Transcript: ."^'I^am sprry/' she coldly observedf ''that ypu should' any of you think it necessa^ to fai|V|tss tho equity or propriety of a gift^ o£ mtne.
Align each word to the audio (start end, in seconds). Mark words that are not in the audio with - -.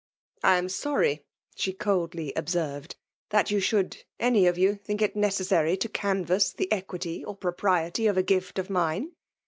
."^'I^am 0.43 0.63
sprry/' 0.65 1.25
she 1.55 1.73
coldly 1.73 2.33
observedf 2.35 2.95
''that 3.29 3.45
ypu 3.49 3.61
should' 3.61 4.03
any 4.19 4.47
of 4.47 4.57
you 4.57 4.73
think 4.73 4.99
it 4.99 5.13
necessa^ 5.13 5.79
to 5.79 5.89
fai|V|tss 5.89 6.53
tho 6.53 6.65
equity 6.71 7.23
or 7.23 7.35
propriety 7.35 8.07
of 8.07 8.17
a 8.17 8.23
gift^ 8.23 8.53
o£ 8.53 8.65
mtne. 8.67 9.11